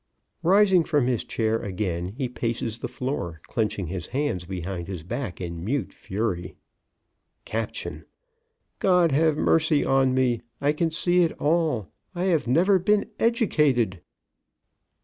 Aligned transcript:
"_)Rising 0.41 0.83
from 0.83 1.05
his 1.05 1.23
chair 1.23 1.59
again, 1.59 2.15
he 2.17 2.27
paces 2.27 2.79
the 2.79 2.87
floor, 2.87 3.39
clenching 3.45 3.85
his 3.85 4.07
hands 4.07 4.45
behind 4.45 4.87
his 4.87 5.03
back 5.03 5.39
in 5.39 5.63
mute 5.63 5.93
fury. 5.93 6.55
Caption: 7.45 8.05
"GOD 8.79 9.11
HAVE 9.11 9.37
MERCY 9.37 9.85
ON 9.85 10.15
ME! 10.15 10.41
I 10.59 10.73
CAN 10.73 10.89
SEE 10.89 11.21
IT 11.21 11.33
ALL 11.39 11.91
I 12.15 12.23
HAVE 12.23 12.47
NEVER 12.47 12.79
BEEN 12.79 13.11
EDUCATED!" 13.19 14.01